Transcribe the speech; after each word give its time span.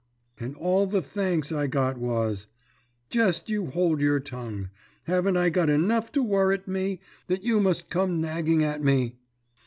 "And 0.39 0.55
all 0.55 0.87
the 0.87 1.03
thanks 1.03 1.51
I 1.51 1.67
got 1.67 1.95
was, 1.99 2.47
"'Jest 3.11 3.51
you 3.51 3.67
hold 3.67 4.01
your 4.01 4.19
tongue. 4.19 4.71
Haven't 5.03 5.37
I 5.37 5.51
got 5.51 5.69
enough 5.69 6.11
to 6.13 6.23
worrit 6.23 6.67
me 6.67 6.99
that 7.27 7.43
you 7.43 7.59
must 7.59 7.91
come 7.91 8.19
nagging 8.19 8.63
at 8.63 8.83
me?' 8.83 9.19